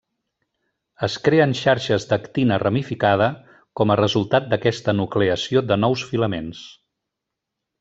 Es 1.07 1.17
creen 1.27 1.51
xarxes 1.59 2.07
d'actina 2.13 2.57
ramificada 2.63 3.29
com 3.81 3.93
a 3.93 3.99
resultat 4.01 4.49
d'aquesta 4.55 4.97
nucleació 5.03 5.65
de 5.73 5.81
nous 5.85 6.09
filaments. 6.15 6.67